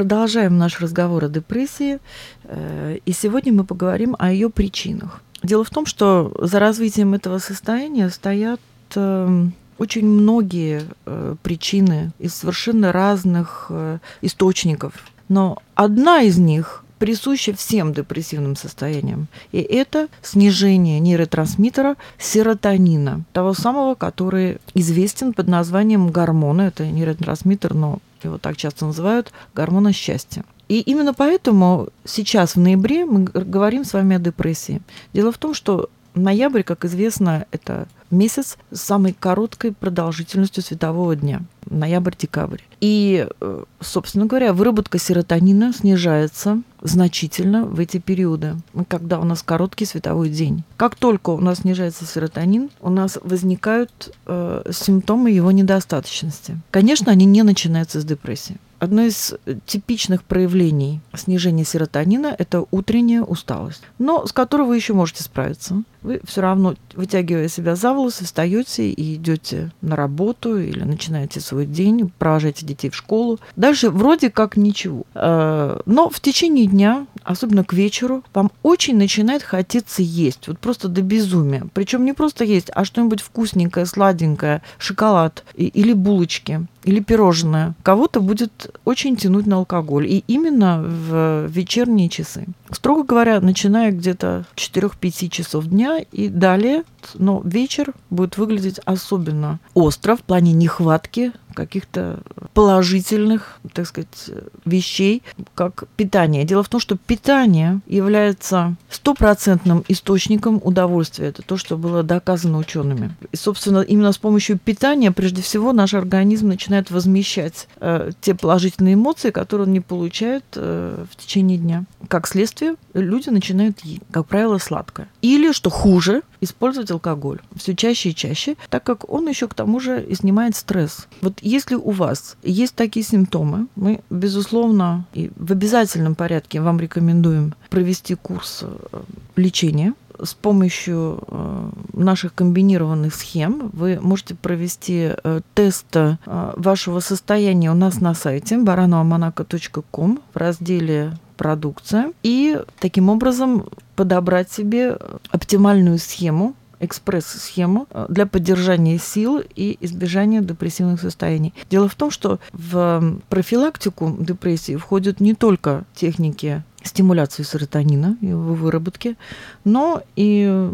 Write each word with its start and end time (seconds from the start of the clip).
продолжаем 0.00 0.56
наш 0.56 0.80
разговор 0.80 1.24
о 1.26 1.28
депрессии, 1.28 1.98
э, 2.44 3.00
и 3.04 3.12
сегодня 3.12 3.52
мы 3.52 3.64
поговорим 3.64 4.16
о 4.18 4.32
ее 4.32 4.48
причинах. 4.48 5.20
Дело 5.42 5.62
в 5.62 5.68
том, 5.68 5.84
что 5.84 6.32
за 6.40 6.58
развитием 6.58 7.12
этого 7.12 7.36
состояния 7.36 8.08
стоят 8.08 8.60
эм, 8.94 9.52
очень 9.76 10.06
многие 10.06 10.84
э, 11.04 11.36
причины 11.42 12.12
из 12.18 12.34
совершенно 12.34 12.92
разных 12.92 13.66
э, 13.68 13.98
источников. 14.22 14.94
Но 15.28 15.58
одна 15.74 16.22
из 16.22 16.38
них 16.38 16.82
присуща 16.98 17.52
всем 17.52 17.92
депрессивным 17.92 18.56
состояниям. 18.56 19.28
И 19.52 19.60
это 19.60 20.08
снижение 20.22 20.98
нейротрансмиттера 20.98 21.96
серотонина, 22.18 23.24
того 23.34 23.52
самого, 23.52 23.96
который 23.96 24.60
известен 24.72 25.34
под 25.34 25.48
названием 25.48 26.10
гормона. 26.10 26.62
Это 26.62 26.86
нейротрансмиттер, 26.86 27.74
но 27.74 27.98
его 28.24 28.38
так 28.38 28.56
часто 28.56 28.86
называют 28.86 29.32
гормона 29.54 29.92
счастья. 29.92 30.44
И 30.68 30.80
именно 30.80 31.14
поэтому 31.14 31.88
сейчас, 32.04 32.54
в 32.54 32.60
ноябре, 32.60 33.04
мы 33.04 33.24
говорим 33.24 33.84
с 33.84 33.92
вами 33.92 34.16
о 34.16 34.20
депрессии. 34.20 34.82
Дело 35.12 35.32
в 35.32 35.38
том, 35.38 35.52
что 35.52 35.90
ноябрь, 36.14 36.62
как 36.62 36.84
известно, 36.84 37.46
это 37.50 37.88
месяц 38.10 38.56
с 38.70 38.80
самой 38.80 39.12
короткой 39.12 39.72
продолжительностью 39.72 40.62
светового 40.62 41.16
дня. 41.16 41.42
Ноябрь-декабрь. 41.68 42.60
И, 42.80 43.26
э, 43.40 43.64
собственно 43.80 44.26
говоря, 44.26 44.52
выработка 44.52 44.98
серотонина 44.98 45.72
снижается 45.72 46.62
значительно 46.82 47.64
в 47.64 47.78
эти 47.78 47.98
периоды, 47.98 48.56
когда 48.88 49.20
у 49.20 49.24
нас 49.24 49.42
короткий 49.42 49.84
световой 49.84 50.30
день. 50.30 50.64
Как 50.76 50.94
только 50.94 51.30
у 51.30 51.40
нас 51.40 51.58
снижается 51.58 52.06
серотонин, 52.06 52.70
у 52.80 52.90
нас 52.90 53.18
возникают 53.22 54.14
э, 54.26 54.62
симптомы 54.72 55.30
его 55.30 55.50
недостаточности. 55.50 56.58
Конечно, 56.70 57.12
они 57.12 57.26
не 57.26 57.42
начинаются 57.42 58.00
с 58.00 58.04
депрессии. 58.04 58.56
Одно 58.80 59.02
из 59.02 59.34
типичных 59.66 60.24
проявлений 60.24 61.00
снижения 61.14 61.64
серотонина– 61.64 62.34
это 62.38 62.64
утренняя 62.70 63.20
усталость, 63.22 63.82
но 63.98 64.26
с 64.26 64.32
которой 64.32 64.66
вы 64.66 64.76
еще 64.76 64.94
можете 64.94 65.22
справиться. 65.22 65.82
Вы 66.00 66.22
все 66.24 66.40
равно, 66.40 66.76
вытягивая 66.94 67.48
себя 67.48 67.76
за 67.76 67.92
волосы, 67.92 68.24
встаете 68.24 68.90
и 68.90 69.16
идете 69.16 69.70
на 69.82 69.96
работу 69.96 70.58
или 70.58 70.82
начинаете 70.82 71.40
свой 71.40 71.66
день, 71.66 72.10
провожаете 72.18 72.64
детей 72.64 72.88
в 72.88 72.96
школу. 72.96 73.38
Дальше 73.54 73.90
вроде 73.90 74.30
как 74.30 74.56
ничего. 74.56 75.04
Э, 75.14 75.78
но 75.84 76.08
в 76.08 76.20
течение 76.20 76.64
дня, 76.64 77.06
особенно 77.22 77.64
к 77.64 77.74
вечеру, 77.74 78.24
вам 78.32 78.50
очень 78.62 78.96
начинает 78.96 79.42
хотеться 79.42 80.00
есть. 80.00 80.48
Вот 80.48 80.58
просто 80.58 80.88
до 80.88 81.02
безумия. 81.02 81.66
Причем 81.74 82.06
не 82.06 82.14
просто 82.14 82.44
есть, 82.44 82.70
а 82.74 82.86
что-нибудь 82.86 83.20
вкусненькое, 83.20 83.84
сладенькое, 83.84 84.62
шоколад 84.78 85.44
или 85.54 85.92
булочки 85.92 86.66
или 86.84 87.00
пирожное. 87.00 87.74
Кого-то 87.82 88.20
будет 88.20 88.74
очень 88.84 89.16
тянуть 89.16 89.46
на 89.46 89.56
алкоголь. 89.56 90.06
И 90.06 90.24
именно 90.26 90.82
в 90.82 91.46
вечерние 91.46 92.08
часы. 92.08 92.46
Строго 92.70 93.04
говоря, 93.04 93.40
начиная 93.40 93.90
где-то 93.92 94.46
4-5 94.56 95.28
часов 95.28 95.66
дня 95.66 95.98
и 96.12 96.28
далее, 96.28 96.84
но 97.14 97.42
вечер 97.44 97.92
будет 98.10 98.36
выглядеть 98.38 98.80
особенно 98.84 99.58
остро 99.74 100.16
в 100.16 100.22
плане 100.22 100.52
нехватки 100.52 101.32
каких-то 101.54 102.20
положительных, 102.54 103.60
так 103.72 103.86
сказать, 103.86 104.30
вещей, 104.64 105.22
как 105.54 105.84
питание. 105.96 106.44
Дело 106.44 106.62
в 106.62 106.68
том, 106.68 106.80
что 106.80 106.96
питание 106.96 107.80
является 107.86 108.76
стопроцентным 108.88 109.84
источником 109.88 110.60
удовольствия. 110.62 111.28
Это 111.28 111.42
то, 111.42 111.56
что 111.56 111.76
было 111.76 112.02
доказано 112.02 112.58
учеными. 112.58 113.14
И, 113.32 113.36
собственно, 113.36 113.80
именно 113.80 114.12
с 114.12 114.18
помощью 114.18 114.58
питания, 114.58 115.12
прежде 115.12 115.42
всего, 115.42 115.72
наш 115.72 115.94
организм 115.94 116.48
начинает 116.48 116.90
возмещать 116.90 117.68
э, 117.76 118.10
те 118.20 118.34
положительные 118.34 118.94
эмоции, 118.94 119.30
которые 119.30 119.66
он 119.66 119.72
не 119.72 119.80
получает 119.80 120.44
э, 120.54 121.04
в 121.10 121.16
течение 121.16 121.58
дня. 121.58 121.84
Как 122.08 122.26
следствие, 122.26 122.74
люди 122.94 123.28
начинают 123.28 123.80
есть, 123.80 124.02
как 124.10 124.26
правило, 124.26 124.58
сладкое. 124.58 125.08
Или, 125.22 125.52
что 125.52 125.70
хуже, 125.70 126.22
использовать 126.40 126.90
алкоголь 126.90 127.40
все 127.56 127.74
чаще 127.74 128.10
и 128.10 128.14
чаще, 128.14 128.56
так 128.68 128.84
как 128.84 129.08
он 129.08 129.28
еще 129.28 129.48
к 129.48 129.54
тому 129.54 129.80
же 129.80 130.02
и 130.02 130.14
снимает 130.14 130.56
стресс. 130.56 131.06
Вот 131.20 131.34
если 131.42 131.74
у 131.74 131.90
вас 131.90 132.36
есть 132.42 132.74
такие 132.74 133.04
симптомы, 133.04 133.66
мы, 133.76 134.00
безусловно, 134.10 135.04
и 135.12 135.30
в 135.36 135.52
обязательном 135.52 136.14
порядке 136.14 136.60
вам 136.60 136.80
рекомендуем 136.80 137.54
провести 137.68 138.14
курс 138.14 138.60
э, 138.62 139.02
лечения. 139.36 139.94
С 140.22 140.34
помощью 140.34 141.22
э, 141.26 141.70
наших 141.94 142.34
комбинированных 142.34 143.14
схем 143.14 143.70
вы 143.72 143.98
можете 144.00 144.34
провести 144.34 145.12
э, 145.12 145.40
тест 145.54 145.96
вашего 146.26 147.00
состояния 147.00 147.70
у 147.70 147.74
нас 147.74 148.00
на 148.00 148.14
сайте 148.14 148.56
baranoamanaco.com 148.56 150.20
в 150.32 150.36
разделе 150.36 151.12
продукция 151.36 152.12
и 152.22 152.60
таким 152.78 153.08
образом 153.08 153.66
подобрать 153.96 154.52
себе 154.52 154.98
оптимальную 155.30 155.98
схему 155.98 156.54
экспресс-схему 156.80 157.86
э, 157.90 158.06
для 158.08 158.26
поддержания 158.26 158.98
сил 158.98 159.42
и 159.54 159.76
избежания 159.80 160.40
депрессивных 160.40 161.00
состояний. 161.00 161.54
Дело 161.70 161.88
в 161.88 161.94
том, 161.94 162.10
что 162.10 162.40
в 162.52 163.20
профилактику 163.28 164.16
депрессии 164.18 164.76
входят 164.76 165.20
не 165.20 165.34
только 165.34 165.84
техники 165.94 166.62
стимуляции 166.82 167.42
серотонина, 167.42 168.16
его 168.20 168.54
выработки, 168.54 169.16
но 169.64 170.02
и 170.16 170.70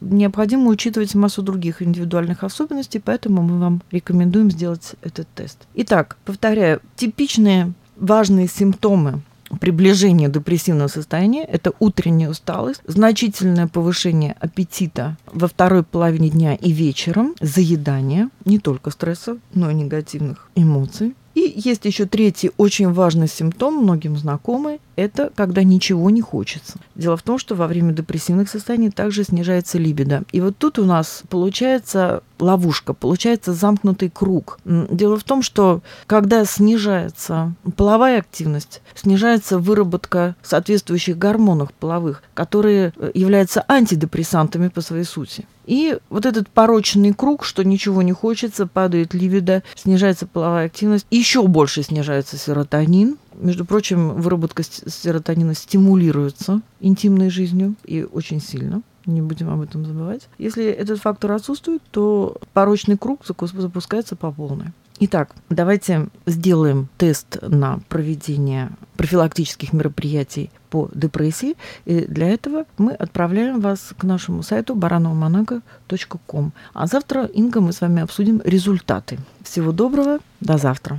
необходимо 0.00 0.68
учитывать 0.68 1.14
массу 1.14 1.42
других 1.42 1.82
индивидуальных 1.82 2.44
особенностей, 2.44 2.98
поэтому 2.98 3.42
мы 3.42 3.58
вам 3.58 3.82
рекомендуем 3.90 4.50
сделать 4.50 4.94
этот 5.02 5.28
тест. 5.34 5.58
Итак, 5.74 6.16
повторяю, 6.24 6.80
типичные 6.96 7.72
важные 7.96 8.48
симптомы 8.48 9.20
приближение 9.58 10.28
депрессивного 10.28 10.88
состояния– 10.88 11.44
это 11.52 11.72
утренняя 11.78 12.30
усталость, 12.30 12.80
значительное 12.86 13.66
повышение 13.66 14.36
аппетита 14.40 15.16
во 15.32 15.48
второй 15.48 15.82
половине 15.82 16.30
дня 16.30 16.54
и 16.54 16.70
вечером, 16.72 17.34
заедание 17.40 18.28
не 18.44 18.58
только 18.58 18.90
стресса, 18.90 19.38
но 19.54 19.70
и 19.70 19.74
негативных 19.74 20.48
эмоций. 20.54 21.14
И 21.34 21.52
есть 21.56 21.84
еще 21.84 22.06
третий 22.06 22.50
очень 22.56 22.92
важный 22.92 23.28
симптом, 23.28 23.74
многим 23.82 24.16
знакомый, 24.16 24.80
это 24.96 25.30
когда 25.34 25.62
ничего 25.62 26.10
не 26.10 26.20
хочется. 26.20 26.78
Дело 26.94 27.16
в 27.16 27.22
том, 27.22 27.38
что 27.38 27.54
во 27.54 27.66
время 27.66 27.92
депрессивных 27.92 28.48
состояний 28.48 28.90
также 28.90 29.24
снижается 29.24 29.78
либидо. 29.78 30.22
И 30.32 30.40
вот 30.40 30.56
тут 30.58 30.78
у 30.78 30.84
нас 30.84 31.22
получается 31.28 32.22
ловушка, 32.38 32.94
получается 32.94 33.52
замкнутый 33.52 34.10
круг. 34.10 34.58
Дело 34.64 35.18
в 35.18 35.24
том, 35.24 35.42
что 35.42 35.82
когда 36.06 36.44
снижается 36.44 37.54
половая 37.76 38.18
активность, 38.20 38.82
снижается 38.94 39.58
выработка 39.58 40.36
соответствующих 40.42 41.18
гормонов 41.18 41.72
половых, 41.72 42.22
которые 42.34 42.92
э, 42.96 43.10
являются 43.14 43.64
антидепрессантами 43.68 44.68
по 44.68 44.80
своей 44.80 45.04
сути. 45.04 45.46
И 45.66 45.98
вот 46.08 46.26
этот 46.26 46.48
порочный 46.48 47.12
круг, 47.12 47.44
что 47.44 47.62
ничего 47.62 48.02
не 48.02 48.12
хочется, 48.12 48.66
падает 48.66 49.14
либидо, 49.14 49.62
снижается 49.76 50.26
половая 50.26 50.66
активность, 50.66 51.06
еще 51.10 51.46
больше 51.46 51.82
снижается 51.82 52.36
серотонин, 52.36 53.18
между 53.40 53.64
прочим, 53.64 54.20
выработка 54.20 54.62
серотонина 54.62 55.54
стимулируется 55.54 56.60
интимной 56.80 57.30
жизнью 57.30 57.74
и 57.84 58.02
очень 58.04 58.40
сильно. 58.40 58.82
Не 59.06 59.22
будем 59.22 59.50
об 59.50 59.62
этом 59.62 59.86
забывать. 59.86 60.28
Если 60.38 60.64
этот 60.66 61.00
фактор 61.00 61.32
отсутствует, 61.32 61.82
то 61.90 62.36
порочный 62.52 62.98
круг 62.98 63.22
запускается 63.24 64.14
по 64.14 64.30
полной. 64.30 64.72
Итак, 65.02 65.34
давайте 65.48 66.08
сделаем 66.26 66.88
тест 66.98 67.38
на 67.40 67.80
проведение 67.88 68.70
профилактических 68.98 69.72
мероприятий 69.72 70.50
по 70.68 70.90
депрессии. 70.94 71.56
И 71.86 72.04
для 72.04 72.28
этого 72.28 72.66
мы 72.76 72.92
отправляем 72.92 73.60
вас 73.60 73.94
к 73.96 74.04
нашему 74.04 74.42
сайту 74.42 74.74
baranomonaco.com. 74.74 76.52
А 76.74 76.86
завтра, 76.86 77.24
Инга, 77.24 77.62
мы 77.62 77.72
с 77.72 77.80
вами 77.80 78.02
обсудим 78.02 78.42
результаты. 78.44 79.18
Всего 79.42 79.72
доброго, 79.72 80.18
до 80.40 80.58
завтра. 80.58 80.98